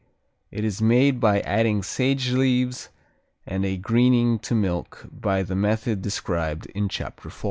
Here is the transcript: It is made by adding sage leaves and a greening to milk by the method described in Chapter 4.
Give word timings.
It 0.49 0.63
is 0.65 0.81
made 0.81 1.19
by 1.19 1.41
adding 1.41 1.83
sage 1.83 2.31
leaves 2.31 2.89
and 3.45 3.63
a 3.63 3.77
greening 3.77 4.39
to 4.39 4.55
milk 4.55 5.05
by 5.11 5.43
the 5.43 5.55
method 5.55 6.01
described 6.01 6.65
in 6.73 6.89
Chapter 6.89 7.29
4. 7.29 7.39